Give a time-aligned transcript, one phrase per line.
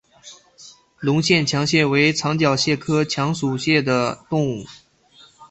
[0.97, 3.39] 隆线强蟹为长脚蟹科强蟹
[3.81, 4.65] 属的动物。